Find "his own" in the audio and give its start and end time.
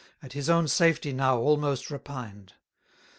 0.33-0.67